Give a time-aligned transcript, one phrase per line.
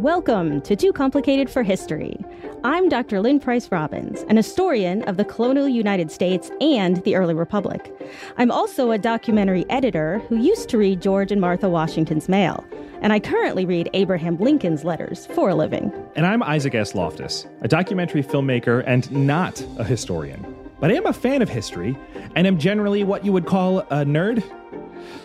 [0.00, 2.16] Welcome to Too Complicated for History.
[2.64, 3.20] I'm Dr.
[3.20, 7.94] Lynn Price Robbins, an historian of the colonial United States and the early Republic.
[8.38, 12.64] I'm also a documentary editor who used to read George and Martha Washington's mail,
[13.02, 15.92] and I currently read Abraham Lincoln's letters for a living.
[16.16, 16.94] And I'm Isaac S.
[16.94, 20.56] Loftus, a documentary filmmaker and not a historian.
[20.80, 21.94] But I am a fan of history
[22.34, 24.42] and am generally what you would call a nerd.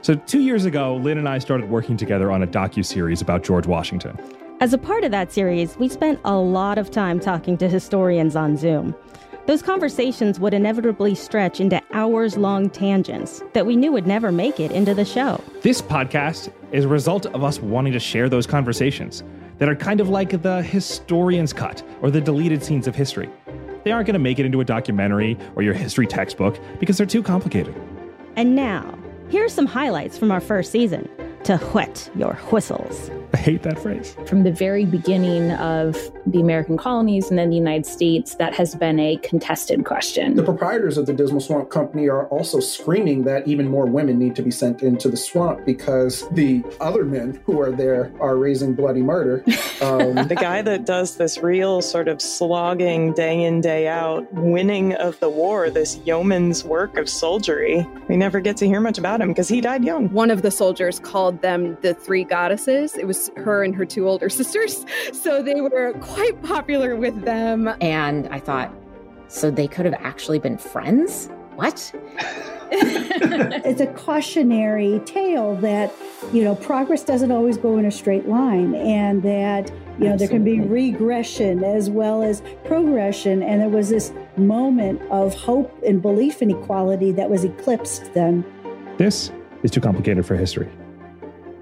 [0.02, 3.68] So, two years ago, Lynn and I started working together on a docu-series about George
[3.68, 4.19] Washington.
[4.61, 8.37] As a part of that series, we spent a lot of time talking to historians
[8.37, 8.96] on Zoom.
[9.47, 14.61] Those conversations would inevitably stretch into hours long tangents that we knew would never make
[14.61, 15.41] it into the show.
[15.61, 19.23] This podcast is a result of us wanting to share those conversations
[19.57, 23.29] that are kind of like the historian's cut or the deleted scenes of history.
[23.83, 27.05] They aren't going to make it into a documentary or your history textbook because they're
[27.05, 27.75] too complicated.
[28.37, 31.10] And now, here are some highlights from our first season
[31.45, 33.11] to whet your whistles.
[33.33, 34.16] I hate that phrase.
[34.25, 38.73] From the very beginning of the American colonies and then the United States, that has
[38.73, 40.35] been a contested question.
[40.35, 44.35] The proprietors of the Dismal Swamp Company are also screaming that even more women need
[44.37, 48.73] to be sent into the swamp because the other men who are there are raising
[48.73, 49.43] bloody murder.
[49.86, 54.94] Um, the guy that does this real sort of slogging day in, day out, winning
[54.94, 59.22] of the war, this yeoman's work of soldiery, we never get to hear much about
[59.22, 60.11] him because he died young.
[60.11, 62.95] One of the soldiers called them the three goddesses.
[62.95, 64.86] It was her and her two older sisters.
[65.14, 67.73] So they were quite popular with them.
[67.80, 68.73] And I thought,
[69.27, 71.30] so they could have actually been friends?
[71.55, 71.94] What?
[72.71, 75.94] It's a cautionary tale that,
[76.33, 80.17] you know, progress doesn't always go in a straight line and that, you know, Absolutely.
[80.17, 83.43] there can be regression as well as progression.
[83.43, 88.43] And there was this moment of hope and belief in equality that was eclipsed then.
[88.97, 89.31] This
[89.63, 90.69] is too complicated for history.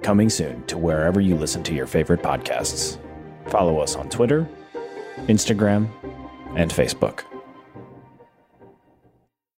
[0.01, 2.97] Coming soon to wherever you listen to your favorite podcasts.
[3.47, 4.47] Follow us on Twitter,
[5.27, 5.89] Instagram,
[6.55, 7.23] and Facebook.